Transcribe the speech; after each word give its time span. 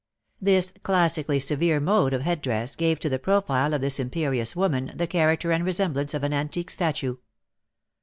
This 0.41 0.73
classically 0.81 1.39
severe 1.39 1.79
mode 1.79 2.11
of 2.11 2.23
head 2.23 2.41
dress 2.41 2.75
gave 2.75 2.99
to 3.01 3.07
the 3.07 3.19
profile 3.19 3.71
of 3.75 3.81
this 3.81 3.99
imperious 3.99 4.55
woman 4.55 4.91
the 4.95 5.05
character 5.05 5.51
and 5.51 5.63
resemblance 5.63 6.15
of 6.15 6.23
an 6.23 6.33
antique 6.33 6.71
statue. 6.71 7.17